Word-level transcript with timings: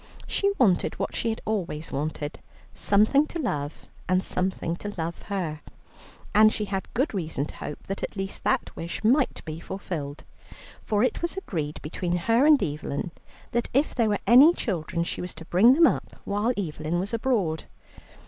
She 0.25 0.49
wanted 0.57 0.97
what 0.97 1.13
she 1.15 1.29
had 1.29 1.41
always 1.45 1.91
wanted, 1.91 2.39
something 2.73 3.27
to 3.27 3.39
love 3.39 3.85
and 4.09 4.23
something 4.23 4.75
to 4.77 4.95
love 4.97 5.21
her. 5.29 5.61
And 6.33 6.51
she 6.51 6.65
had 6.65 6.91
good 6.95 7.13
reason 7.13 7.45
to 7.45 7.55
hope 7.57 7.83
that 7.83 8.01
at 8.01 8.17
last 8.17 8.43
that 8.43 8.75
wish 8.75 9.03
might 9.03 9.45
be 9.45 9.61
realized, 9.69 10.23
for 10.83 11.03
it 11.03 11.21
was 11.21 11.37
agreed 11.37 11.79
between 11.83 12.15
her 12.15 12.47
and 12.47 12.63
Evelyn 12.63 13.11
that 13.51 13.69
if 13.75 13.93
there 13.93 14.09
were 14.09 14.19
any 14.25 14.55
children, 14.55 15.03
she 15.03 15.21
was 15.21 15.35
to 15.35 15.45
bring 15.45 15.73
them 15.73 15.85
up 15.85 16.19
while 16.25 16.51
Evelyn 16.57 16.99
was 16.99 17.13
abroad. 17.13 17.65